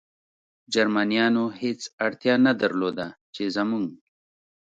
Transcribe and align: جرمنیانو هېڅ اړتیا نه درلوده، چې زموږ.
جرمنیانو 0.73 1.45
هېڅ 1.61 1.81
اړتیا 2.05 2.35
نه 2.45 2.51
درلوده، 2.61 3.07
چې 3.35 3.43
زموږ. 3.55 3.85